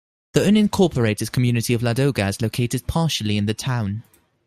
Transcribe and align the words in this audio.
The 0.33 0.39
unincorporated 0.39 1.31
community 1.31 1.75
of 1.75 1.83
Ladoga 1.83 2.27
is 2.27 2.41
located 2.41 2.87
partially 2.87 3.37
in 3.37 3.45
the 3.45 3.53
town. 3.53 4.01